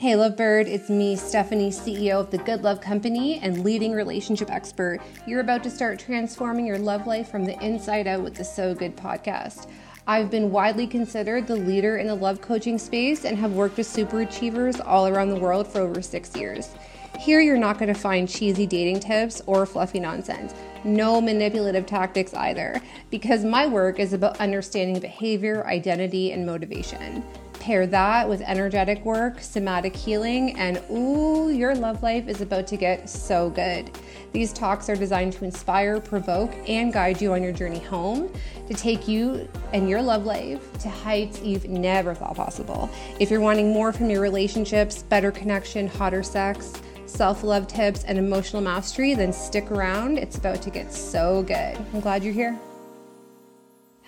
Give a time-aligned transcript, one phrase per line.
[0.00, 5.00] Hey, Lovebird, it's me, Stephanie, CEO of the Good Love Company and leading relationship expert.
[5.26, 8.76] You're about to start transforming your love life from the inside out with the So
[8.76, 9.68] Good podcast.
[10.06, 13.88] I've been widely considered the leader in the love coaching space and have worked with
[13.88, 16.76] super achievers all around the world for over six years.
[17.18, 20.54] Here, you're not going to find cheesy dating tips or fluffy nonsense.
[20.84, 22.80] No manipulative tactics either,
[23.10, 27.24] because my work is about understanding behavior, identity, and motivation.
[27.68, 32.78] Pair that with energetic work, somatic healing, and ooh, your love life is about to
[32.78, 33.90] get so good.
[34.32, 38.32] These talks are designed to inspire, provoke, and guide you on your journey home
[38.68, 42.88] to take you and your love life to heights you've never thought possible.
[43.20, 46.72] If you're wanting more from your relationships, better connection, hotter sex,
[47.04, 50.16] self love tips, and emotional mastery, then stick around.
[50.16, 51.76] It's about to get so good.
[51.92, 52.58] I'm glad you're here.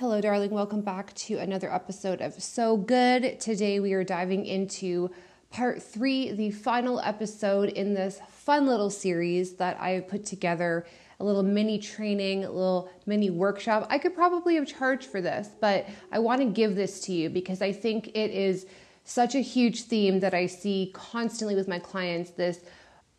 [0.00, 0.48] Hello, darling.
[0.48, 3.38] Welcome back to another episode of So Good.
[3.38, 5.10] Today we are diving into
[5.50, 10.87] part three, the final episode in this fun little series that I put together.
[11.18, 13.88] A little mini training, a little mini workshop.
[13.90, 17.29] I could probably have charged for this, but I want to give this to you
[17.29, 18.64] because I think it is
[19.04, 22.60] such a huge theme that I see constantly with my clients this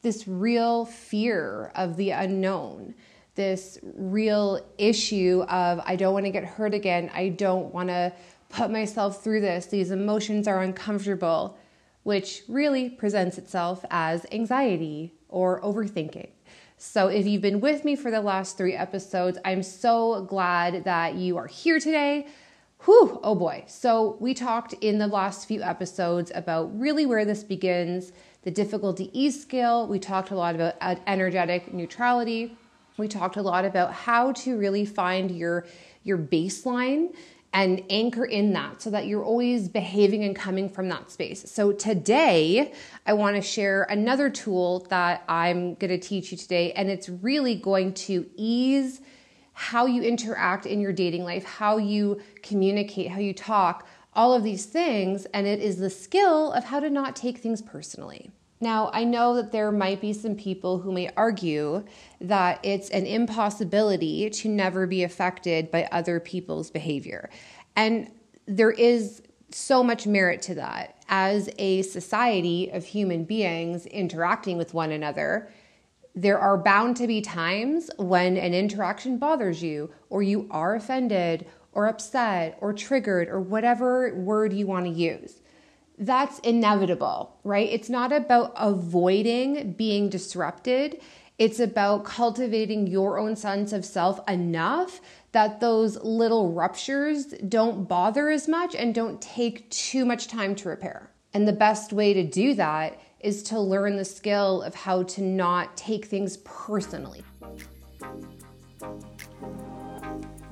[0.02, 2.96] this real fear of the unknown,
[3.36, 7.10] this real issue of, I don't want to get hurt again.
[7.14, 8.14] I don't want to
[8.50, 9.68] put myself through this.
[9.68, 11.58] These emotions are uncomfortable,
[12.04, 16.30] which really presents itself as anxiety or overthinking.
[16.78, 21.14] So, if you've been with me for the last three episodes, I'm so glad that
[21.14, 22.28] you are here today.
[22.86, 23.66] Whew, oh boy.
[23.68, 29.12] So, we talked in the last few episodes about really where this begins the difficulty
[29.14, 29.88] E scale.
[29.88, 32.58] We talked a lot about uh, energetic neutrality.
[32.98, 35.66] We talked a lot about how to really find your
[36.04, 37.14] your baseline
[37.54, 41.52] and anchor in that so that you're always behaving and coming from that space.
[41.52, 42.74] So today,
[43.06, 47.10] I want to share another tool that I'm going to teach you today and it's
[47.10, 49.02] really going to ease
[49.54, 54.44] how you interact in your dating life, how you communicate, how you talk all of
[54.44, 58.32] these things, and it is the skill of how to not take things personally.
[58.62, 61.84] Now, I know that there might be some people who may argue
[62.22, 67.32] that it's an impossibility to never be affected by other people's behavior.
[67.76, 68.12] And
[68.46, 71.04] there is so much merit to that.
[71.10, 75.52] As a society of human beings interacting with one another,
[76.14, 81.48] there are bound to be times when an interaction bothers you, or you are offended,
[81.74, 85.41] or upset or triggered or whatever word you want to use.
[86.02, 87.70] That's inevitable, right?
[87.70, 91.00] It's not about avoiding being disrupted.
[91.38, 95.00] It's about cultivating your own sense of self enough
[95.32, 100.70] that those little ruptures don't bother as much and don't take too much time to
[100.70, 101.12] repair.
[101.36, 105.22] And the best way to do that is to learn the skill of how to
[105.22, 107.24] not take things personally.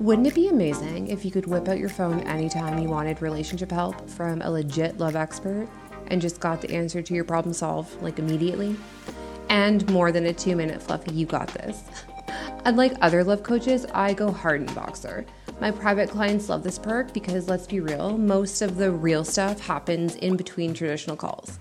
[0.00, 3.70] Wouldn't it be amazing if you could whip out your phone anytime you wanted relationship
[3.70, 5.68] help from a legit love expert
[6.06, 8.76] and just got the answer to your problem solved like immediately?
[9.50, 11.82] And more than a two minute fluffy, you got this.
[12.64, 15.26] Unlike other love coaches, I go hard in Voxer.
[15.60, 19.60] My private clients love this perk because let's be real, most of the real stuff
[19.60, 21.58] happens in between traditional calls.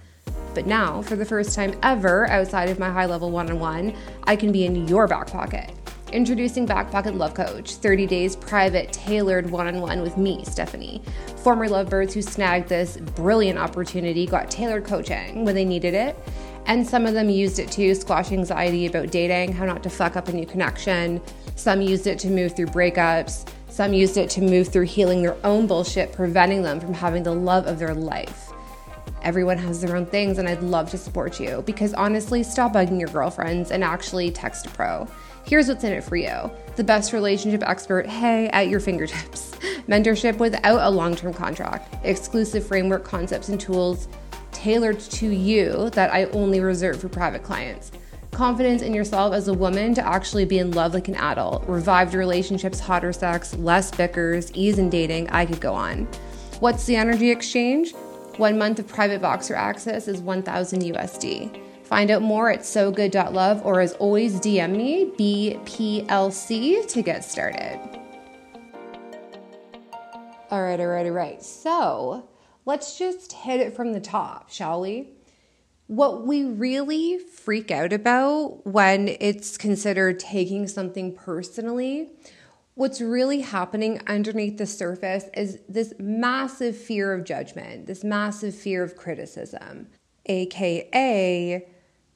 [0.53, 3.93] But now, for the first time ever outside of my high level one on one,
[4.23, 5.73] I can be in your back pocket.
[6.11, 11.03] Introducing Back Pocket Love Coach, 30 days private, tailored one on one with me, Stephanie.
[11.43, 16.17] Former lovebirds who snagged this brilliant opportunity got tailored coaching when they needed it.
[16.65, 20.15] And some of them used it to squash anxiety about dating, how not to fuck
[20.15, 21.21] up a new connection.
[21.55, 23.47] Some used it to move through breakups.
[23.69, 27.35] Some used it to move through healing their own bullshit, preventing them from having the
[27.35, 28.51] love of their life.
[29.21, 32.99] Everyone has their own things, and I'd love to support you because honestly, stop bugging
[32.99, 35.07] your girlfriends and actually text a pro.
[35.49, 39.49] Here's what's in it for you the best relationship expert, hey, at your fingertips.
[39.87, 44.07] Mentorship without a long term contract, exclusive framework, concepts, and tools
[44.51, 47.91] tailored to you that I only reserve for private clients.
[48.29, 52.13] Confidence in yourself as a woman to actually be in love like an adult, revived
[52.13, 55.31] relationships, hotter sex, less bickers, ease in dating.
[55.31, 56.05] I could go on.
[56.59, 57.95] What's the energy exchange?
[58.37, 61.68] One month of private Voxer access is 1000 USD.
[61.89, 67.79] Find out more at sogood.love or as always, DM me, BPLC, to get started.
[70.51, 71.41] All right, all right, all right.
[71.41, 72.29] So
[72.67, 75.15] let's just hit it from the top, shall we?
[75.87, 82.11] What we really freak out about when it's considered taking something personally,
[82.75, 88.83] what's really happening underneath the surface is this massive fear of judgment, this massive fear
[88.83, 89.87] of criticism
[90.29, 91.65] aka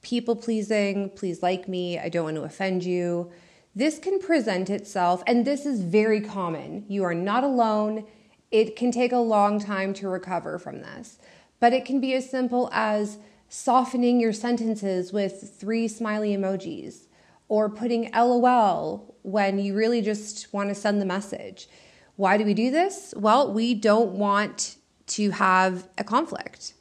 [0.04, 3.32] people pleasing, please like me, I don't want to offend you.
[3.74, 6.84] This can present itself, and this is very common.
[6.88, 8.06] You are not alone.
[8.52, 11.18] It can take a long time to recover from this,
[11.58, 13.18] but it can be as simple as
[13.48, 17.06] softening your sentences with three smiley emojis
[17.48, 21.68] or putting LOL when you really just want to send the message.
[22.16, 23.12] Why do we do this?
[23.16, 24.76] Well, we don't want
[25.06, 26.74] to have a conflict.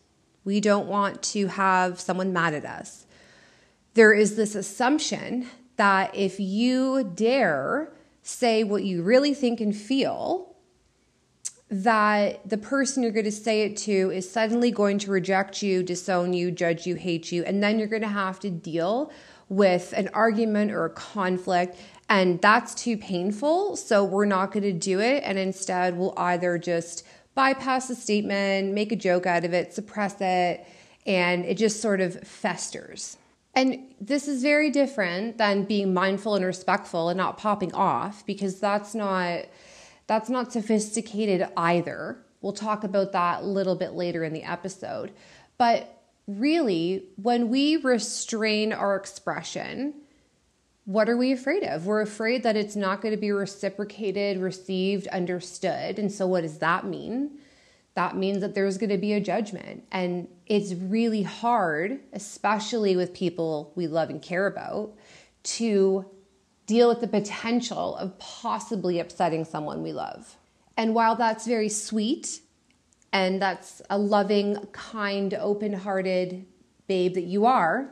[0.43, 3.05] We don't want to have someone mad at us.
[3.93, 5.47] There is this assumption
[5.77, 10.55] that if you dare say what you really think and feel,
[11.69, 15.83] that the person you're going to say it to is suddenly going to reject you,
[15.83, 19.11] disown you, judge you, hate you, and then you're going to have to deal
[19.49, 21.77] with an argument or a conflict
[22.09, 23.75] and that's too painful.
[23.75, 25.23] So we're not going to do it.
[25.25, 30.17] And instead, we'll either just bypass the statement, make a joke out of it, suppress
[30.19, 30.65] it,
[31.05, 33.17] and it just sort of festers.
[33.55, 38.59] And this is very different than being mindful and respectful and not popping off because
[38.59, 39.45] that's not
[40.07, 42.17] that's not sophisticated either.
[42.41, 45.13] We'll talk about that a little bit later in the episode.
[45.57, 49.93] But really, when we restrain our expression,
[50.85, 51.85] what are we afraid of?
[51.85, 55.99] We're afraid that it's not going to be reciprocated, received, understood.
[55.99, 57.39] And so, what does that mean?
[57.95, 59.83] That means that there's going to be a judgment.
[59.91, 64.93] And it's really hard, especially with people we love and care about,
[65.43, 66.05] to
[66.65, 70.37] deal with the potential of possibly upsetting someone we love.
[70.75, 72.41] And while that's very sweet
[73.11, 76.45] and that's a loving, kind, open hearted
[76.87, 77.89] babe that you are,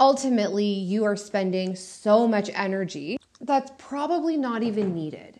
[0.00, 5.31] ultimately you are spending so much energy that's probably not even needed.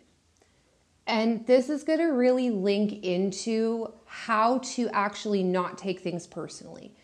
[1.05, 6.95] And this is going to really link into how to actually not take things personally.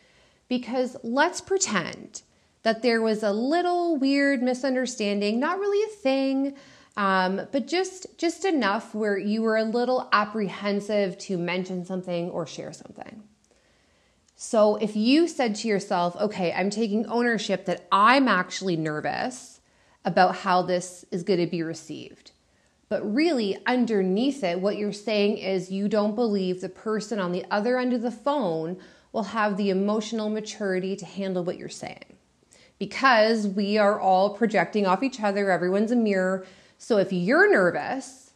[0.48, 2.22] Because let's pretend
[2.63, 6.56] that there was a little weird misunderstanding, not really a thing,
[6.98, 12.45] um, but just just enough where you were a little apprehensive to mention something or
[12.45, 13.24] share something.
[14.36, 19.60] So if you said to yourself, okay, I'm taking ownership that I'm actually nervous
[20.06, 22.29] about how this is going to be received.
[22.89, 27.45] But really, underneath it, what you're saying is you don't believe the person on the
[27.51, 28.77] other end of the phone
[29.12, 32.18] will have the emotional maturity to handle what you're saying.
[32.80, 36.47] Because we are all projecting off each other, everyone's a mirror.
[36.80, 38.31] So if you're nervous,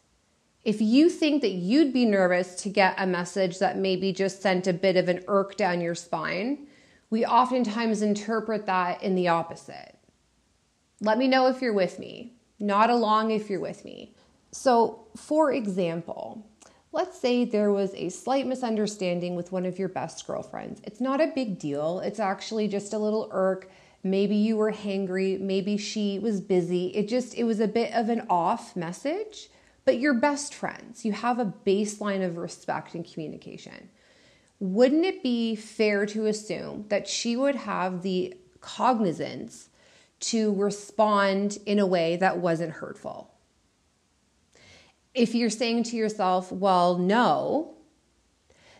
[0.63, 4.67] if you think that you'd be nervous to get a message that maybe just sent
[4.67, 6.67] a bit of an irk down your spine,
[7.09, 9.97] we oftentimes interpret that in the opposite.
[11.01, 12.33] Let me know if you're with me.
[12.59, 14.13] not along if you're with me.
[14.53, 16.47] So, for example,
[16.91, 20.79] let's say there was a slight misunderstanding with one of your best girlfriends.
[20.85, 23.69] It's not a big deal, it's actually just a little irk.
[24.05, 26.87] Maybe you were hangry, maybe she was busy.
[26.87, 29.49] It just, it was a bit of an off message
[29.85, 31.03] but you're best friends.
[31.03, 33.89] You have a baseline of respect and communication.
[34.59, 39.69] Wouldn't it be fair to assume that she would have the cognizance
[40.21, 43.32] to respond in a way that wasn't hurtful?
[45.13, 47.75] If you're saying to yourself, well, no,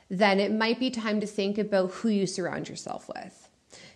[0.10, 3.50] then it might be time to think about who you surround yourself with.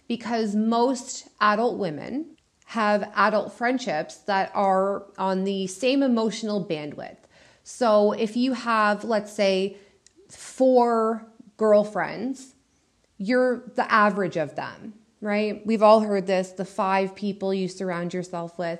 [0.07, 7.17] Because most adult women have adult friendships that are on the same emotional bandwidth.
[7.63, 9.77] So if you have, let's say,
[10.29, 11.25] four
[11.57, 12.55] girlfriends,
[13.17, 15.65] you're the average of them, right?
[15.65, 18.79] We've all heard this the five people you surround yourself with.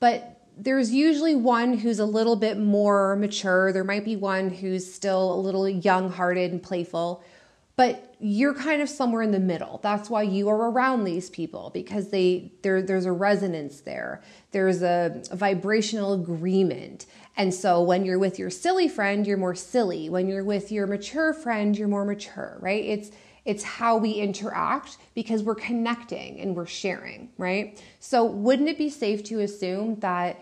[0.00, 3.72] But there's usually one who's a little bit more mature.
[3.72, 7.24] There might be one who's still a little young hearted and playful
[7.76, 9.80] but you're kind of somewhere in the middle.
[9.82, 14.22] That's why you are around these people because they there there's a resonance there.
[14.52, 17.06] There's a, a, vibrational agreement.
[17.36, 20.08] And so when you're with your silly friend you're more silly.
[20.08, 22.84] When you're with your mature friend you're more mature right?
[22.84, 23.10] It's
[23.44, 28.90] it's how we interact because we're connecting and we're sharing right so wouldn't it be
[28.90, 30.38] safe to assume that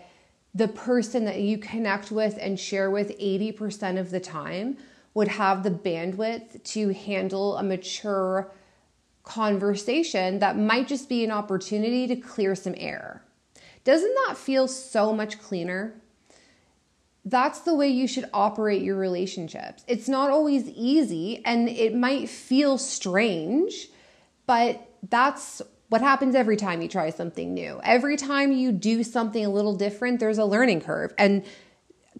[0.55, 4.77] the person that you connect with and share with 80% of the time
[5.13, 8.51] would have the bandwidth to handle a mature
[9.23, 13.23] conversation that might just be an opportunity to clear some air.
[13.83, 15.93] Doesn't that feel so much cleaner?
[17.25, 19.83] That's the way you should operate your relationships.
[19.87, 23.87] It's not always easy and it might feel strange,
[24.45, 27.79] but that's what happens every time you try something new.
[27.83, 31.13] Every time you do something a little different, there's a learning curve.
[31.17, 31.45] And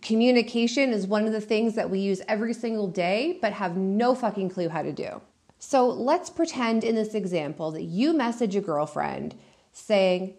[0.02, 4.16] communication is one of the things that we use every single day, but have no
[4.16, 5.22] fucking clue how to do.
[5.60, 9.36] So let's pretend in this example that you message a girlfriend
[9.72, 10.36] saying,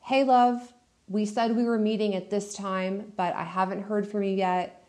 [0.00, 0.72] Hey, love,
[1.08, 4.84] we said we were meeting at this time, but I haven't heard from you yet.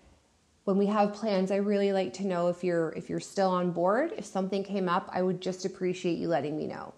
[0.63, 3.71] When we have plans, I really like to know if you're if you're still on
[3.71, 4.13] board.
[4.17, 6.93] If something came up, I would just appreciate you letting me know.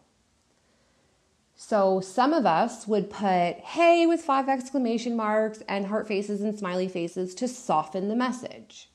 [1.56, 6.58] So some of us would put hey with five exclamation marks and heart faces and
[6.58, 8.89] smiley faces to soften the message.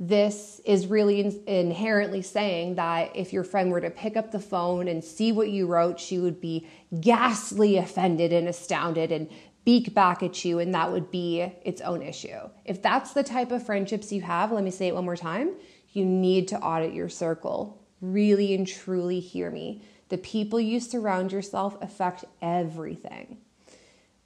[0.00, 4.38] This is really in- inherently saying that if your friend were to pick up the
[4.38, 6.68] phone and see what you wrote, she would be
[7.00, 9.28] ghastly offended and astounded and
[9.64, 12.48] beak back at you, and that would be its own issue.
[12.64, 15.50] If that's the type of friendships you have, let me say it one more time
[15.92, 17.82] you need to audit your circle.
[18.00, 23.38] Really and truly hear me the people you surround yourself affect everything.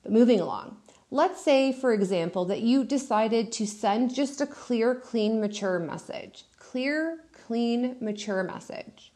[0.02, 0.76] But moving along,
[1.12, 6.46] let's say, for example, that you decided to send just a clear, clean, mature message.
[6.58, 9.12] Clear, clean, mature message.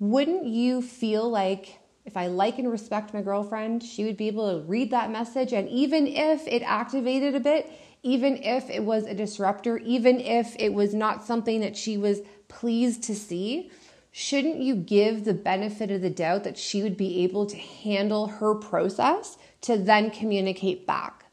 [0.00, 4.50] Wouldn't you feel like if I like and respect my girlfriend, she would be able
[4.50, 5.52] to read that message?
[5.52, 7.70] And even if it activated a bit,
[8.02, 12.20] even if it was a disruptor, even if it was not something that she was
[12.48, 13.70] pleased to see,
[14.10, 18.26] shouldn't you give the benefit of the doubt that she would be able to handle
[18.26, 21.26] her process to then communicate back?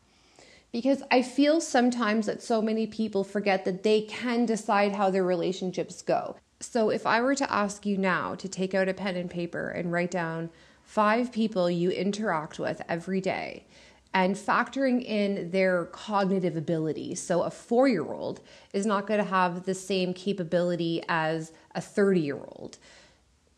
[0.72, 5.24] Because I feel sometimes that so many people forget that they can decide how their
[5.24, 6.36] relationships go.
[6.60, 9.70] So, if I were to ask you now to take out a pen and paper
[9.70, 10.50] and write down
[10.84, 13.66] five people you interact with every day
[14.14, 17.16] and factoring in their cognitive ability.
[17.16, 18.42] So, a four year old
[18.74, 22.78] is not going to have the same capability as a 30 year old,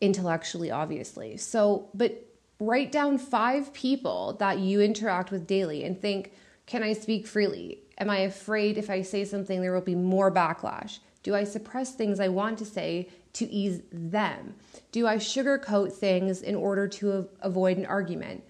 [0.00, 1.36] intellectually, obviously.
[1.36, 2.27] So, but
[2.60, 6.32] write down five people that you interact with daily and think,
[6.66, 7.80] can I speak freely?
[7.98, 10.98] Am I afraid if I say something there will be more backlash?
[11.22, 14.54] Do I suppress things I want to say to ease them?
[14.92, 18.44] Do I sugarcoat things in order to avoid an argument?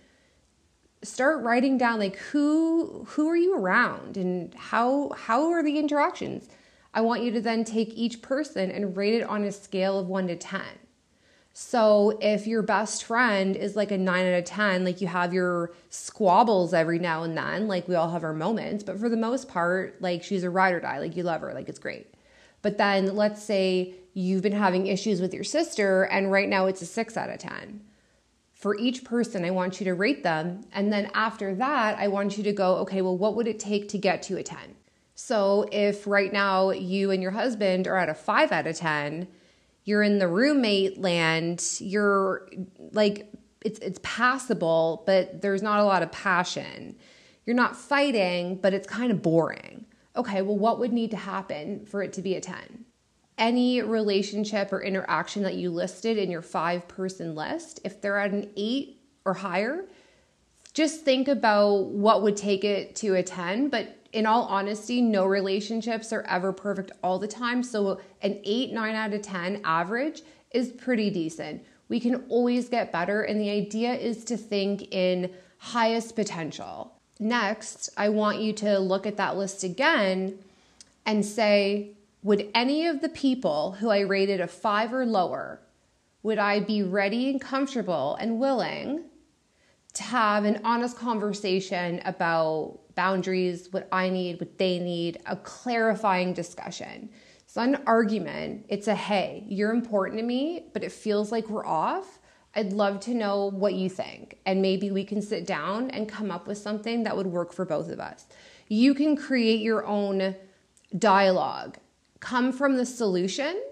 [1.03, 6.49] Start writing down like who who are you around and how how are the interactions?
[6.93, 10.09] I want you to then take each person and rate it on a scale of
[10.09, 10.63] 1 to 10.
[11.61, 15.35] So if your best friend is like a 9 out of 10, like you have
[15.35, 19.17] your squabbles every now and then, like we all have our moments, but for the
[19.17, 22.15] most part, like she's a ride or die, like you love her, like it's great.
[22.63, 26.81] But then let's say you've been having issues with your sister and right now it's
[26.81, 27.81] a 6 out of 10.
[28.53, 30.61] For each person, I want you to rate them.
[30.73, 33.89] And then after that, I want you to go, okay, well, what would it take
[33.89, 34.77] to get to a 10?
[35.17, 39.27] So if right now you and your husband are at a 5 out of 10,
[39.89, 42.49] you're in the roommate land, you're
[42.93, 43.33] like,
[43.65, 46.95] it's, it's passable, but there's not a lot of passion.
[47.47, 49.87] You're not fighting, but it's kind of boring
[50.19, 52.85] okay, well, what would need to happen for it to be a 10?
[53.39, 58.33] Any relationship or interaction that you listed in your five person list, if they're at
[58.33, 59.87] an eight or higher,
[60.75, 63.69] just think about what would take it to a 10.
[63.69, 67.63] But in all honesty, no relationships are ever perfect all the time.
[67.63, 71.65] So an eight, nine out of 10 average is pretty decent.
[71.89, 73.23] We can always get better.
[73.23, 76.93] And the idea is to think in highest potential.
[77.19, 80.39] Next, I want you to look at that list again
[81.05, 81.91] and say,
[82.23, 85.61] would any of the people who I rated a five or lower,
[86.23, 89.05] would I be ready and comfortable and willing
[89.95, 96.33] to have an honest conversation about boundaries, what I need, what they need, a clarifying
[96.33, 97.09] discussion?
[97.45, 98.67] It's not an argument.
[98.69, 102.19] It's a hey, you're important to me, but it feels like we're off.
[102.57, 104.39] I'd love to know what you think.
[104.47, 107.65] And maybe we can sit down and come up with something that would work for
[107.65, 108.27] both of us.
[108.67, 110.35] You can create your own
[110.99, 111.79] dialogue,
[112.19, 113.63] come from the solution.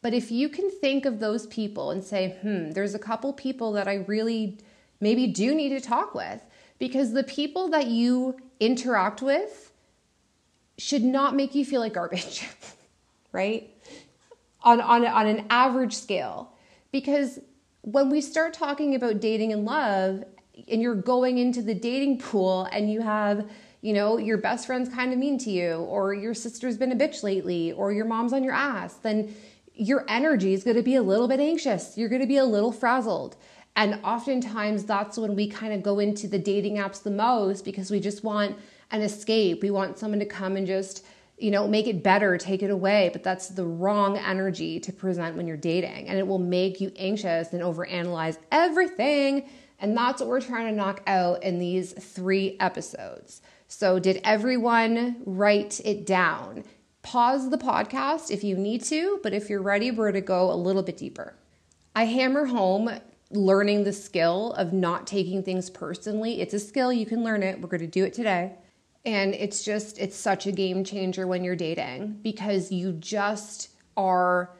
[0.00, 3.72] But if you can think of those people and say, hmm, there's a couple people
[3.72, 4.60] that I really
[4.98, 6.40] maybe do need to talk with,
[6.80, 9.72] because the people that you interact with
[10.78, 12.48] should not make you feel like garbage,
[13.32, 13.70] right?
[14.62, 16.52] On, on, on an average scale.
[16.90, 17.38] Because
[17.82, 20.24] when we start talking about dating and love
[20.68, 23.48] and you're going into the dating pool and you have
[23.80, 26.96] you know your best friend's kind of mean to you or your sister's been a
[26.96, 29.34] bitch lately or your mom's on your ass then
[29.72, 32.44] your energy is going to be a little bit anxious you're going to be a
[32.44, 33.36] little frazzled
[33.80, 37.90] and oftentimes that's when we kind of go into the dating apps the most because
[37.90, 38.56] we just want
[38.90, 41.04] an escape we want someone to come and just
[41.40, 45.36] you know, make it better, take it away, but that's the wrong energy to present
[45.36, 46.06] when you're dating.
[46.06, 49.48] And it will make you anxious and overanalyze everything.
[49.78, 53.40] And that's what we're trying to knock out in these three episodes.
[53.68, 56.64] So, did everyone write it down?
[57.02, 60.54] Pause the podcast if you need to, but if you're ready, we're to go a
[60.54, 61.34] little bit deeper.
[61.96, 62.90] I hammer home
[63.30, 66.40] learning the skill of not taking things personally.
[66.40, 67.60] It's a skill, you can learn it.
[67.60, 68.54] We're going to do it today.
[69.04, 74.50] And it's just, it's such a game changer when you're dating because you just are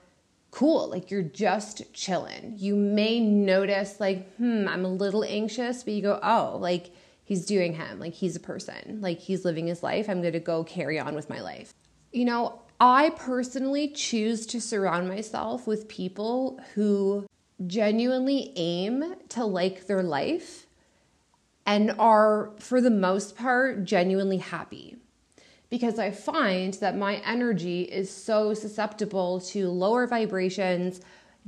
[0.51, 0.89] cool.
[0.89, 2.55] Like you're just chilling.
[2.57, 6.91] You may notice, like, hmm, I'm a little anxious, but you go, oh, like
[7.25, 7.99] he's doing him.
[7.99, 9.01] Like he's a person.
[9.01, 10.09] Like he's living his life.
[10.09, 11.75] I'm going to go carry on with my life.
[12.13, 17.27] You know, I personally choose to surround myself with people who
[17.67, 20.67] genuinely aim to like their life
[21.67, 24.97] and are, for the most part, genuinely happy.
[25.69, 31.01] Because I find that my energy is so susceptible to lower vibrations,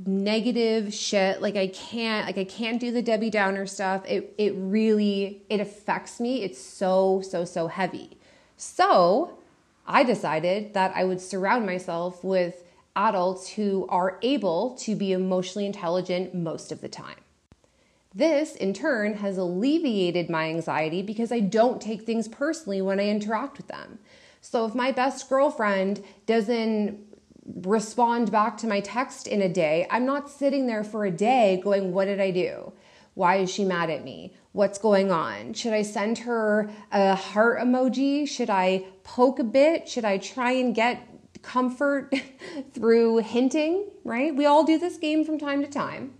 [0.05, 1.41] negative shit.
[1.41, 4.03] Like I can't, like I can't do the Debbie Downer stuff.
[4.07, 6.41] It it really it affects me.
[6.43, 8.17] It's so so so heavy.
[8.55, 9.37] So
[9.85, 12.63] I decided that I would surround myself with
[12.95, 17.15] adults who are able to be emotionally intelligent most of the time.
[18.15, 23.07] This, in turn, has alleviated my anxiety because I don't take things personally when I
[23.07, 23.97] interact with them.
[24.39, 26.99] So if my best girlfriend doesn't
[27.45, 31.59] respond back to my text in a day, I'm not sitting there for a day
[31.63, 32.73] going, What did I do?
[33.15, 34.33] Why is she mad at me?
[34.51, 35.53] What's going on?
[35.53, 38.27] Should I send her a heart emoji?
[38.27, 39.87] Should I poke a bit?
[39.87, 41.07] Should I try and get
[41.43, 42.13] comfort
[42.73, 44.35] through hinting, right?
[44.35, 46.15] We all do this game from time to time.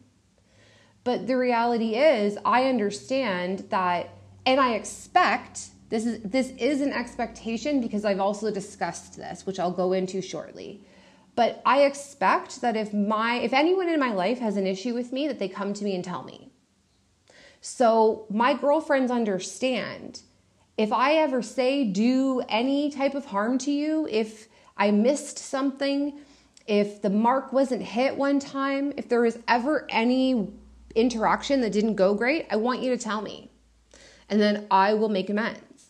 [1.04, 4.10] But the reality is, I understand that,
[4.46, 9.60] and I expect this is this is an expectation because I've also discussed this, which
[9.60, 10.84] I'll go into shortly.
[11.36, 15.12] But I expect that if my if anyone in my life has an issue with
[15.12, 16.52] me, that they come to me and tell me.
[17.62, 20.22] So my girlfriends understand
[20.78, 26.20] if I ever say do any type of harm to you, if I missed something,
[26.68, 30.52] if the mark wasn't hit one time, if there was ever any
[30.96, 33.50] interaction that didn't go great, I want you to tell me.
[34.30, 35.88] And then I will make amends.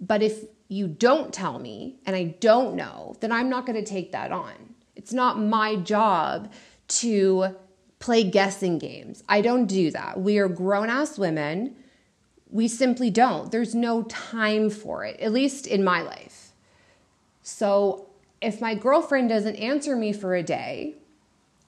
[0.00, 3.88] But if you don't tell me and I don't know, then I'm not going to
[3.88, 4.52] take that on.
[4.94, 6.52] It's not my job
[6.88, 7.56] to
[7.98, 9.22] play guessing games.
[9.28, 10.20] I don't do that.
[10.20, 11.76] We are grown ass women.
[12.50, 13.50] We simply don't.
[13.50, 16.52] There's no time for it, at least in my life.
[17.42, 18.05] So
[18.40, 20.96] if my girlfriend doesn't answer me for a day,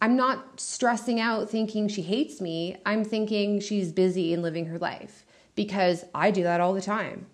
[0.01, 2.77] I'm not stressing out thinking she hates me.
[2.87, 7.27] I'm thinking she's busy and living her life because I do that all the time.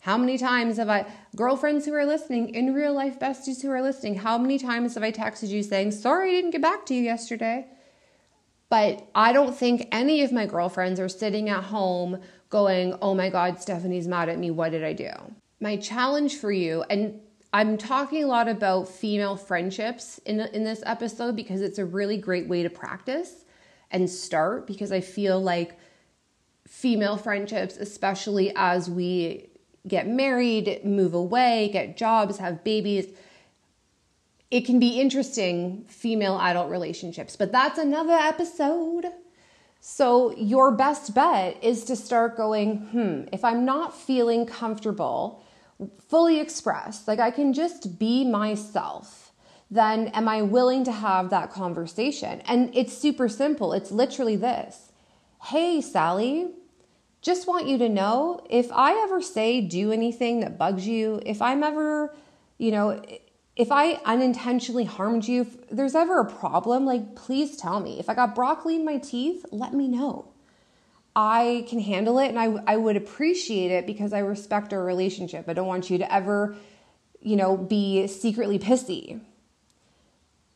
[0.00, 3.82] How many times have I, girlfriends who are listening, in real life besties who are
[3.82, 6.94] listening, how many times have I texted you saying, sorry I didn't get back to
[6.94, 7.66] you yesterday?
[8.68, 13.28] But I don't think any of my girlfriends are sitting at home going, oh my
[13.28, 14.50] God, Stephanie's mad at me.
[14.50, 15.10] What did I do?
[15.60, 17.20] My challenge for you, and
[17.52, 22.16] I'm talking a lot about female friendships in, in this episode because it's a really
[22.16, 23.44] great way to practice
[23.90, 25.78] and start because I feel like
[26.66, 29.50] female friendships, especially as we
[29.86, 33.08] get married, move away, get jobs, have babies,
[34.50, 39.06] it can be interesting female adult relationships, but that's another episode.
[39.80, 45.42] So, your best bet is to start going, hmm, if I'm not feeling comfortable,
[46.08, 49.32] fully expressed, like I can just be myself,
[49.70, 52.42] then am I willing to have that conversation?
[52.46, 53.72] And it's super simple.
[53.72, 54.92] It's literally this
[55.44, 56.52] Hey, Sally,
[57.20, 61.40] just want you to know if I ever say do anything that bugs you, if
[61.40, 62.14] I'm ever,
[62.58, 63.02] you know,
[63.56, 67.98] if I unintentionally harmed you, if there's ever a problem, like please tell me.
[67.98, 70.31] If I got broccoli in my teeth, let me know.
[71.14, 75.48] I can handle it and I, I would appreciate it because I respect our relationship.
[75.48, 76.56] I don't want you to ever,
[77.20, 79.20] you know, be secretly pissy.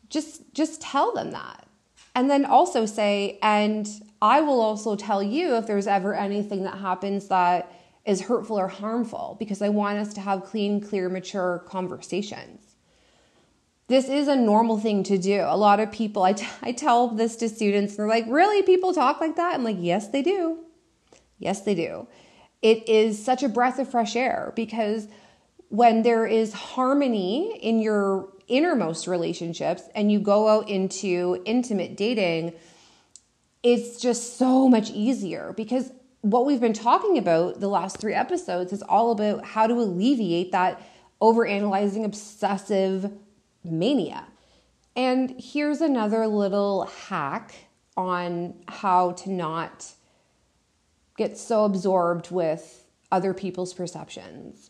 [0.09, 1.67] Just just tell them that.
[2.15, 3.87] And then also say, and
[4.21, 7.71] I will also tell you if there's ever anything that happens that
[8.05, 12.66] is hurtful or harmful because I want us to have clean, clear, mature conversations
[13.87, 15.41] this is a normal thing to do.
[15.47, 18.61] A lot of people, I, t- I tell this to students, and they're like, really?
[18.63, 19.53] People talk like that?
[19.53, 20.59] I'm like, yes, they do.
[21.39, 22.07] Yes, they do.
[22.61, 25.07] It is such a breath of fresh air because
[25.69, 32.53] when there is harmony in your innermost relationships and you go out into intimate dating,
[33.63, 38.73] it's just so much easier because what we've been talking about the last three episodes
[38.73, 40.81] is all about how to alleviate that
[41.21, 43.11] overanalyzing obsessive
[43.63, 44.25] mania.
[44.95, 47.53] And here's another little hack
[47.95, 49.93] on how to not
[51.17, 54.69] get so absorbed with other people's perceptions.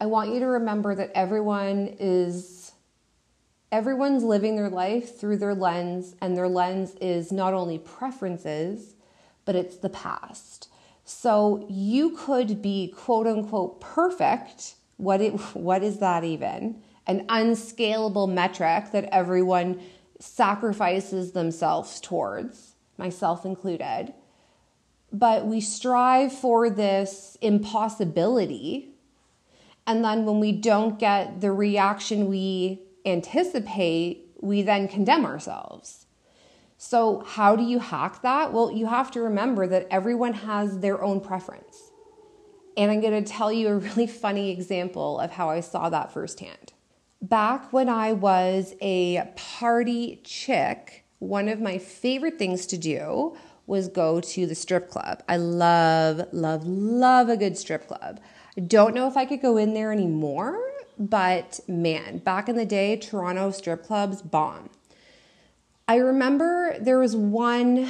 [0.00, 2.72] I want you to remember that everyone is
[3.72, 8.94] everyone's living their life through their lens and their lens is not only preferences,
[9.44, 10.68] but it's the past.
[11.04, 14.74] So you could be quote unquote perfect.
[14.98, 16.82] What it, what is that even?
[17.06, 19.80] An unscalable metric that everyone
[20.18, 24.12] sacrifices themselves towards, myself included.
[25.12, 28.90] But we strive for this impossibility.
[29.86, 36.06] And then when we don't get the reaction we anticipate, we then condemn ourselves.
[36.78, 38.52] So, how do you hack that?
[38.52, 41.90] Well, you have to remember that everyone has their own preference.
[42.76, 46.12] And I'm going to tell you a really funny example of how I saw that
[46.12, 46.74] firsthand.
[47.28, 53.36] Back when I was a party chick, one of my favorite things to do
[53.66, 55.24] was go to the strip club.
[55.28, 58.20] I love, love, love a good strip club.
[58.56, 60.60] I don't know if I could go in there anymore,
[61.00, 64.70] but man, back in the day, Toronto strip clubs bomb.
[65.88, 67.88] I remember there was one,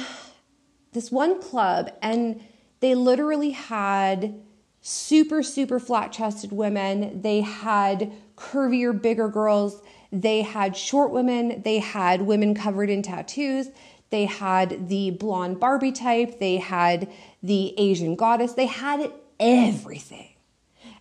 [0.93, 2.41] this one club, and
[2.79, 4.41] they literally had
[4.81, 7.21] super, super flat chested women.
[7.21, 9.81] They had curvier, bigger girls.
[10.11, 11.61] They had short women.
[11.63, 13.69] They had women covered in tattoos.
[14.09, 16.39] They had the blonde Barbie type.
[16.39, 17.11] They had
[17.43, 18.53] the Asian goddess.
[18.53, 20.29] They had everything.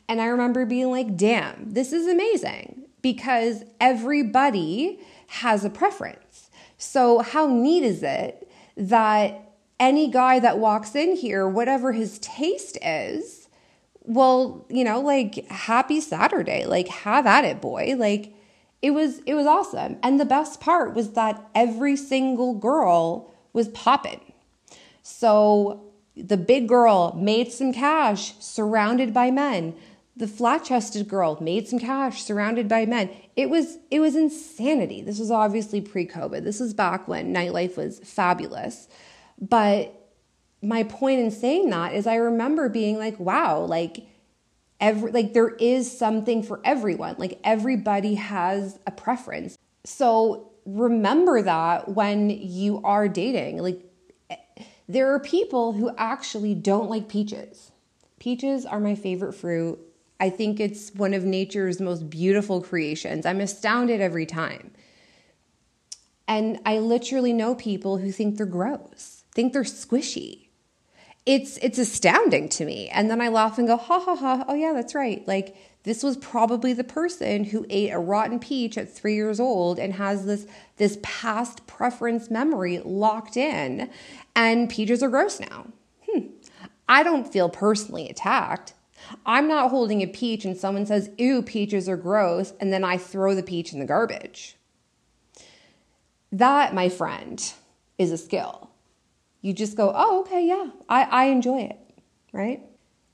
[0.09, 6.51] And I remember being like, damn, this is amazing because everybody has a preference.
[6.79, 12.79] So, how neat is it that any guy that walks in here, whatever his taste
[12.83, 13.46] is,
[14.07, 17.95] well, you know, like happy Saturday, like have at it, boy.
[17.97, 18.33] Like
[18.83, 19.99] it was it was awesome.
[20.03, 24.33] And the best part was that every single girl was popping.
[25.03, 25.83] So
[26.17, 29.75] the big girl made some cash surrounded by men.
[30.19, 33.11] The flat-chested girl made some cash surrounded by men.
[33.35, 35.03] It was it was insanity.
[35.03, 36.43] This was obviously pre-COVID.
[36.43, 38.89] This was back when nightlife was fabulous.
[39.39, 39.96] But
[40.67, 44.09] my point in saying that is I remember being like, wow, like
[44.81, 47.15] every like there is something for everyone.
[47.19, 49.57] Like everybody has a preference.
[49.85, 53.63] So remember that when you are dating.
[53.63, 53.81] Like
[54.89, 57.71] there are people who actually don't like peaches.
[58.19, 59.79] Peaches are my favorite fruit.
[60.19, 63.25] I think it's one of nature's most beautiful creations.
[63.25, 64.73] I'm astounded every time.
[66.27, 70.46] And I literally know people who think they're gross, think they're squishy
[71.27, 72.89] it's it's astounding to me.
[72.89, 75.27] And then I laugh and go, ha ha ha, oh yeah, that's right.
[75.27, 79.79] Like this was probably the person who ate a rotten peach at three years old
[79.79, 83.91] and has this this past preference memory locked in,
[84.35, 85.67] and peaches are gross now.
[86.09, 86.27] Hmm.
[86.89, 88.75] I don't feel personally attacked.
[89.25, 92.97] I'm not holding a peach and someone says, ew, peaches are gross, and then I
[92.97, 94.57] throw the peach in the garbage.
[96.33, 97.41] That, my friend,
[97.99, 98.66] is a skill
[99.47, 101.79] you just go, oh, okay, yeah, I, I enjoy it,
[102.33, 102.63] right?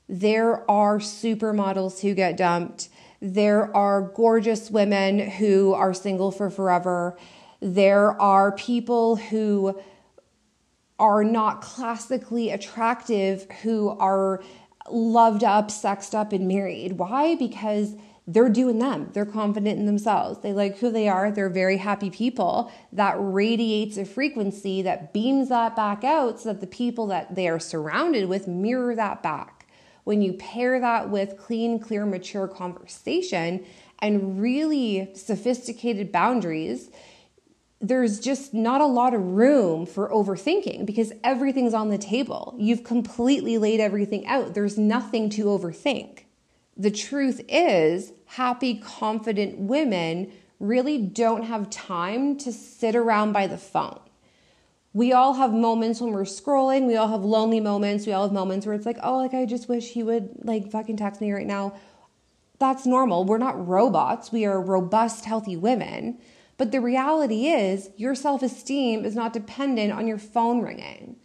[0.09, 2.89] There are supermodels who get dumped.
[3.21, 7.15] There are gorgeous women who are single for forever.
[7.59, 9.79] There are people who
[10.97, 14.41] are not classically attractive who are
[14.89, 16.93] loved up, sexed up, and married.
[16.93, 17.35] Why?
[17.35, 19.09] Because they're doing them.
[19.13, 20.39] They're confident in themselves.
[20.39, 21.29] They like who they are.
[21.29, 22.71] They're very happy people.
[22.93, 27.49] That radiates a frequency that beams that back out so that the people that they
[27.49, 29.67] are surrounded with mirror that back.
[30.05, 33.65] When you pair that with clean, clear, mature conversation
[33.99, 36.89] and really sophisticated boundaries,
[37.81, 42.55] there's just not a lot of room for overthinking because everything's on the table.
[42.57, 44.53] You've completely laid everything out.
[44.53, 46.22] There's nothing to overthink
[46.75, 53.57] the truth is, happy, confident women really don't have time to sit around by the
[53.57, 53.99] phone.
[54.93, 58.31] We all have moments when we're scrolling, we all have lonely moments, we all have
[58.31, 61.31] moments where it's like, oh, like I just wish he would like fucking text me
[61.31, 61.73] right now.
[62.59, 63.25] That's normal.
[63.25, 64.31] We're not robots.
[64.31, 66.19] We are robust, healthy women.
[66.57, 71.17] But the reality is, your self esteem is not dependent on your phone ringing.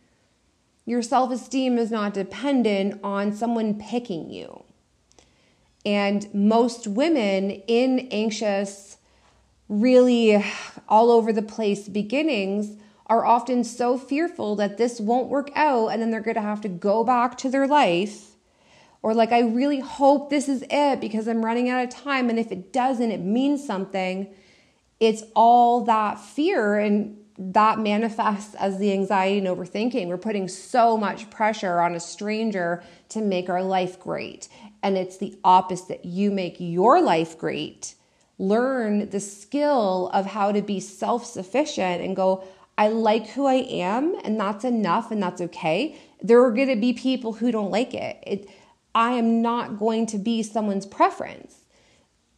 [0.86, 4.64] Your self esteem is not dependent on someone picking you.
[5.86, 8.96] And most women in anxious,
[9.68, 10.44] really
[10.88, 16.02] all over the place beginnings are often so fearful that this won't work out and
[16.02, 18.32] then they're going to have to go back to their life.
[19.00, 22.28] Or, like, I really hope this is it because I'm running out of time.
[22.28, 24.28] And if it doesn't, it means something.
[24.98, 30.08] It's all that fear and that manifests as the anxiety and overthinking.
[30.08, 34.48] We're putting so much pressure on a stranger to make our life great.
[34.82, 36.04] And it's the opposite.
[36.04, 37.94] You make your life great,
[38.38, 42.44] learn the skill of how to be self sufficient and go,
[42.76, 45.96] I like who I am, and that's enough, and that's okay.
[46.22, 48.22] There are going to be people who don't like it.
[48.24, 48.50] it
[48.94, 51.64] I am not going to be someone's preference.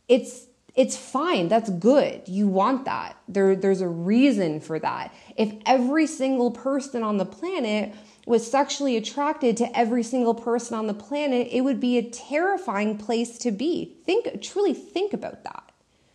[0.09, 1.49] It's it's fine.
[1.49, 2.23] That's good.
[2.27, 3.17] You want that.
[3.29, 5.13] There, there's a reason for that.
[5.37, 7.93] If every single person on the planet
[8.31, 12.97] was sexually attracted to every single person on the planet, it would be a terrifying
[12.97, 13.97] place to be.
[14.05, 15.73] Think, truly think about that.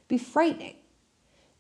[0.08, 0.78] Be frightening.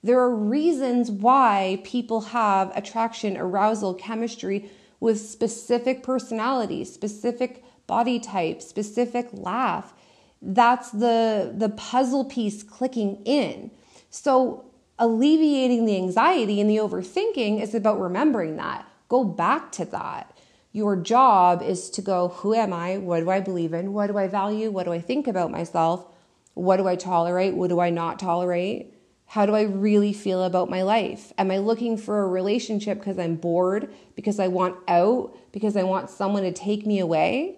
[0.01, 8.65] There are reasons why people have attraction, arousal, chemistry with specific personalities, specific body types,
[8.65, 9.93] specific laugh.
[10.41, 13.71] That's the, the puzzle piece clicking in.
[14.09, 14.63] So,
[14.97, 18.89] alleviating the anxiety and the overthinking is about remembering that.
[19.09, 20.34] Go back to that.
[20.75, 22.97] Your job is to go, who am I?
[22.97, 23.93] What do I believe in?
[23.93, 24.69] What do I value?
[24.69, 26.05] What do I think about myself?
[26.53, 27.53] What do I tolerate?
[27.53, 28.93] What do I not tolerate?
[29.25, 31.31] How do I really feel about my life?
[31.37, 35.83] Am I looking for a relationship because I'm bored, because I want out, because I
[35.83, 37.57] want someone to take me away?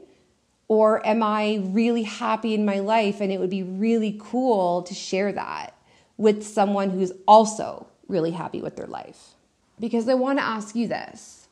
[0.68, 4.94] Or am I really happy in my life and it would be really cool to
[4.94, 5.76] share that
[6.18, 9.30] with someone who's also really happy with their life?
[9.80, 11.47] Because I want to ask you this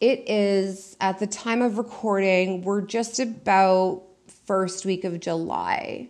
[0.00, 4.02] it is at the time of recording, we're just about
[4.46, 6.08] first week of July.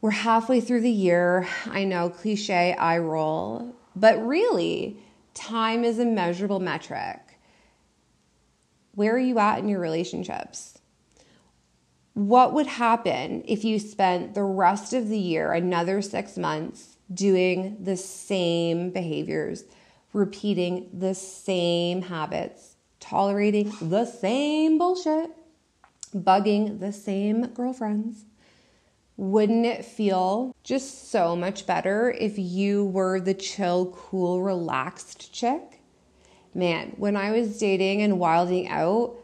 [0.00, 1.48] We're halfway through the year.
[1.66, 4.96] I know, cliche, I roll, but really,
[5.34, 7.38] time is a measurable metric.
[8.94, 10.78] Where are you at in your relationships?
[12.14, 17.78] What would happen if you spent the rest of the year, another six months, doing
[17.82, 19.64] the same behaviors?
[20.12, 25.30] Repeating the same habits, tolerating the same bullshit,
[26.14, 28.24] bugging the same girlfriends.
[29.16, 35.82] Wouldn't it feel just so much better if you were the chill, cool, relaxed chick?
[36.54, 39.16] Man, when I was dating and wilding out,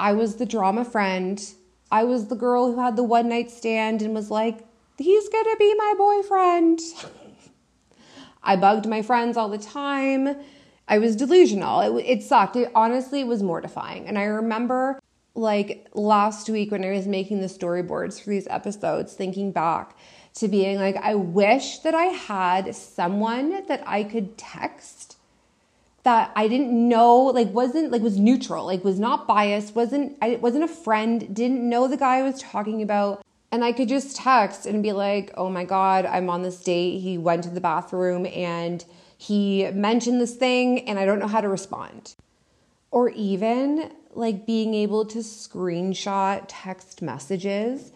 [0.00, 1.40] I was the drama friend.
[1.90, 4.66] I was the girl who had the one night stand and was like,
[4.98, 6.80] he's gonna be my boyfriend.
[8.42, 10.36] I bugged my friends all the time.
[10.88, 11.98] I was delusional.
[11.98, 12.56] It, it sucked.
[12.56, 14.06] It honestly was mortifying.
[14.06, 15.00] And I remember
[15.34, 19.96] like last week when I was making the storyboards for these episodes, thinking back
[20.34, 25.16] to being like, I wish that I had someone that I could text
[26.04, 30.36] that I didn't know, like wasn't like was neutral, like was not biased, wasn't I
[30.36, 34.16] wasn't a friend, didn't know the guy I was talking about, and I could just
[34.16, 37.00] text and be like, oh my God, I'm on this date.
[37.00, 38.82] He went to the bathroom and
[39.18, 42.16] he mentioned this thing and I don't know how to respond.
[42.90, 47.92] Or even like being able to screenshot text messages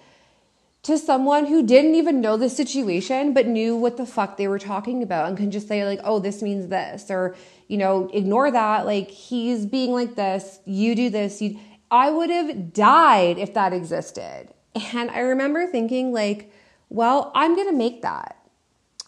[0.82, 4.58] to someone who didn't even know the situation but knew what the fuck they were
[4.58, 7.36] talking about and can just say like oh this means this or
[7.68, 11.58] you know ignore that like he's being like this you do this you
[11.90, 14.54] I would have died if that existed
[14.94, 16.52] and I remember thinking, like,
[16.88, 18.36] well, I'm going to make that.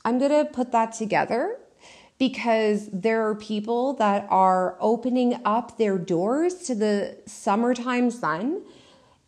[0.04, 1.58] I'm going to put that together
[2.18, 8.62] because there are people that are opening up their doors to the summertime sun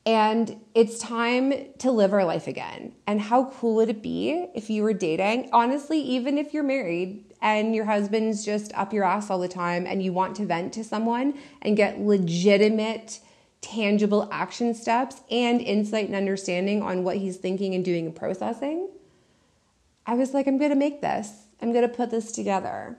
[0.06, 2.94] and it's time to live our life again.
[3.06, 5.50] And how cool would it be if you were dating?
[5.52, 9.86] Honestly, even if you're married and your husband's just up your ass all the time
[9.86, 13.20] and you want to vent to someone and get legitimate
[13.60, 18.88] tangible action steps and insight and understanding on what he's thinking and doing and processing,
[20.06, 21.46] I was like, I'm going to make this.
[21.60, 22.96] I'm going to put this together.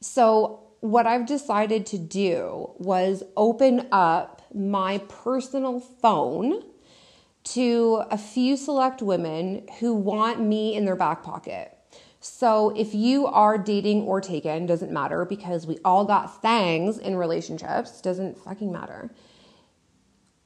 [0.00, 6.62] So, what I've decided to do was open up my personal phone
[7.42, 11.76] to a few select women who want me in their back pocket.
[12.20, 17.16] So, if you are dating or taken, doesn't matter because we all got things in
[17.16, 19.10] relationships, doesn't fucking matter.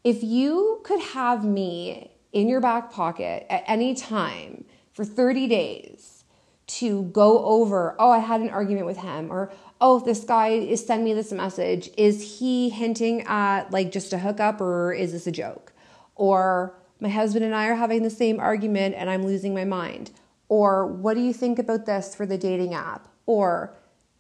[0.05, 6.25] If you could have me in your back pocket at any time for 30 days
[6.67, 10.85] to go over, oh, I had an argument with him, or oh, this guy is
[10.85, 11.89] sending me this message.
[11.97, 15.73] Is he hinting at like just a hookup or is this a joke?
[16.17, 20.11] Or my husband and I are having the same argument and I'm losing my mind.
[20.49, 23.09] Or what do you think about this for the dating app?
[23.27, 23.75] Or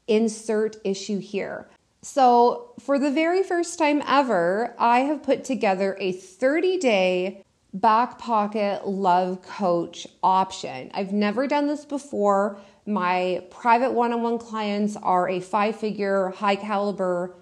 [0.08, 1.68] insert issue here.
[2.04, 8.18] So, for the very first time ever, I have put together a 30 day back
[8.18, 10.90] pocket love coach option.
[10.94, 12.58] I've never done this before.
[12.86, 17.36] My private one on one clients are a five figure, high caliber,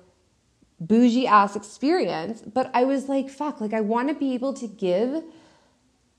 [0.79, 2.43] bougie ass experience.
[2.43, 5.25] But I was like, fuck, like I want to be able to give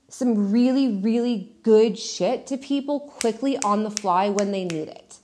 [0.08, 5.18] some really, really good shit to people quickly on the fly when they need it.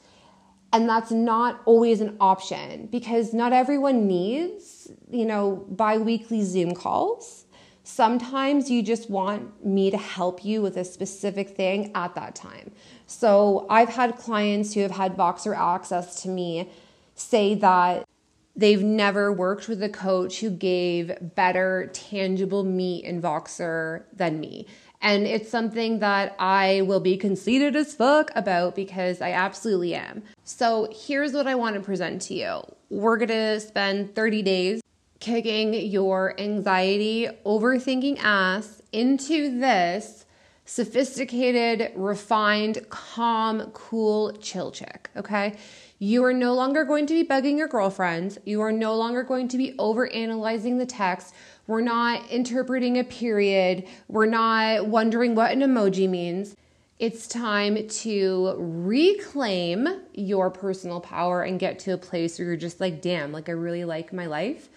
[0.72, 6.74] And that's not always an option because not everyone needs, you know, bi weekly Zoom
[6.74, 7.46] calls.
[7.84, 12.70] Sometimes you just want me to help you with a specific thing at that time.
[13.06, 16.70] So I've had clients who have had Voxer access to me
[17.14, 18.06] say that
[18.54, 24.66] they've never worked with a coach who gave better tangible meat in Voxer than me.
[25.00, 30.22] And it's something that I will be conceited as fuck about because I absolutely am.
[30.44, 32.62] So here's what I want to present to you.
[32.90, 34.82] We're to spend 30 days
[35.20, 40.24] kicking your anxiety, overthinking ass into this
[40.64, 45.08] sophisticated, refined, calm, cool, chill chick.
[45.16, 45.56] Okay.
[45.98, 48.38] You are no longer going to be bugging your girlfriends.
[48.44, 51.34] You are no longer going to be over analyzing the text.
[51.68, 53.86] We're not interpreting a period.
[54.08, 56.56] We're not wondering what an emoji means.
[56.98, 62.80] It's time to reclaim your personal power and get to a place where you're just
[62.80, 64.68] like, damn, like I really like my life.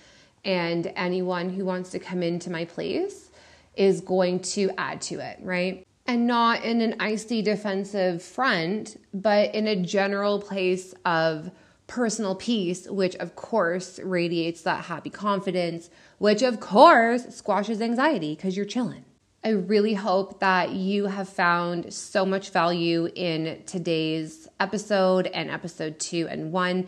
[0.45, 3.31] And anyone who wants to come into my place
[3.75, 5.87] is going to add to it, right?
[6.07, 11.51] and not in an icy defensive front, but in a general place of
[11.91, 18.55] personal peace, which of course radiates that happy confidence, which of course squashes anxiety because
[18.55, 19.03] you're chilling.
[19.43, 25.99] I really hope that you have found so much value in today's episode and episode
[25.99, 26.87] two and one.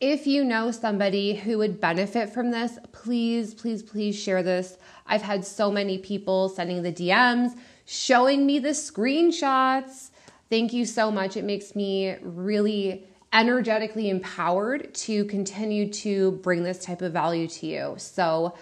[0.00, 4.78] If you know somebody who would benefit from this, please, please, please share this.
[5.06, 7.50] I've had so many people sending the DMs
[7.84, 10.08] showing me the screenshots.
[10.48, 11.36] Thank you so much.
[11.36, 17.66] It makes me really energetically empowered to continue to bring this type of value to
[17.66, 17.94] you.
[17.98, 18.54] So,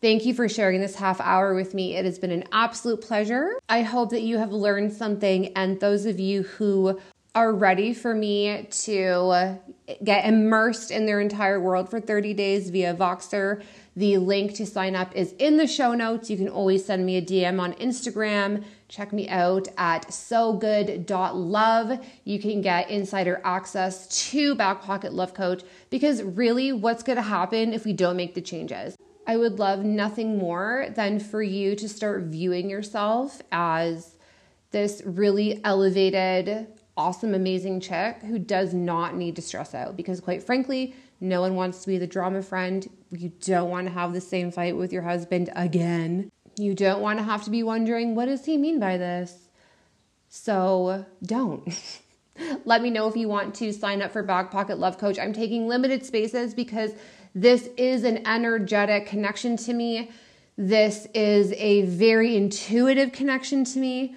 [0.00, 1.96] Thank you for sharing this half hour with me.
[1.96, 3.58] It has been an absolute pleasure.
[3.70, 7.00] I hope that you have learned something, and those of you who
[7.34, 9.58] are ready for me to
[10.04, 13.62] get immersed in their entire world for 30 days via Voxer,
[13.96, 16.28] the link to sign up is in the show notes.
[16.28, 18.62] You can always send me a DM on Instagram.
[18.94, 21.98] Check me out at sogood.love.
[22.22, 27.22] You can get insider access to Back Pocket Love Coach because really, what's going to
[27.22, 28.96] happen if we don't make the changes?
[29.26, 34.14] I would love nothing more than for you to start viewing yourself as
[34.70, 40.40] this really elevated, awesome, amazing chick who does not need to stress out because, quite
[40.40, 42.88] frankly, no one wants to be the drama friend.
[43.10, 46.30] You don't want to have the same fight with your husband again.
[46.56, 49.48] You don't want to have to be wondering, what does he mean by this?
[50.28, 52.00] So don't.
[52.64, 55.18] Let me know if you want to sign up for Back Pocket Love Coach.
[55.18, 56.92] I'm taking limited spaces because
[57.34, 60.10] this is an energetic connection to me.
[60.56, 64.16] This is a very intuitive connection to me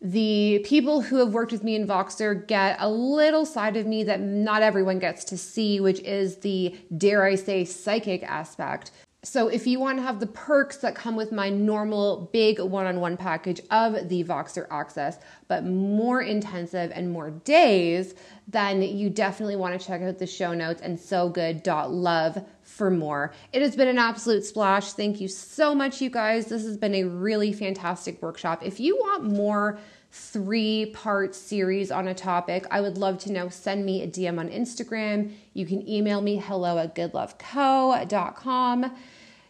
[0.00, 4.04] the people who have worked with me in Voxer get a little side of me
[4.04, 8.92] that not everyone gets to see, which is the, dare I say, psychic aspect.
[9.28, 12.86] So, if you want to have the perks that come with my normal big one
[12.86, 18.14] on one package of the Voxer Access, but more intensive and more days,
[18.46, 23.34] then you definitely want to check out the show notes and so good.love for more.
[23.52, 24.94] It has been an absolute splash.
[24.94, 26.46] Thank you so much, you guys.
[26.46, 28.64] This has been a really fantastic workshop.
[28.64, 29.78] If you want more,
[30.10, 33.50] three part series on a topic, I would love to know.
[33.50, 35.34] Send me a DM on Instagram.
[35.52, 38.96] You can email me hello at goodloveco.com.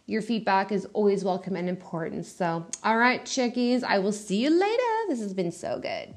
[0.09, 2.25] Your feedback is always welcome and important.
[2.25, 4.83] So, all right, chickies, I will see you later.
[5.07, 6.15] This has been so good.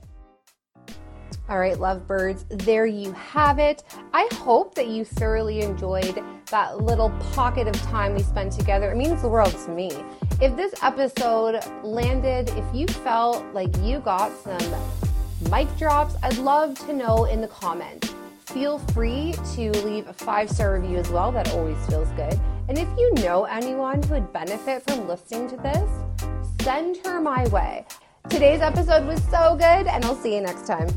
[1.46, 3.82] All right, lovebirds, there you have it.
[4.14, 8.90] I hope that you thoroughly enjoyed that little pocket of time we spent together.
[8.90, 9.90] It means the world to me.
[10.40, 14.74] If this episode landed, if you felt like you got some
[15.50, 18.14] mic drops, I'd love to know in the comments.
[18.46, 22.38] Feel free to leave a five star review as well, that always feels good.
[22.68, 25.90] And if you know anyone who would benefit from listening to this,
[26.62, 27.86] send her my way.
[28.28, 30.88] Today's episode was so good, and I'll see you next time.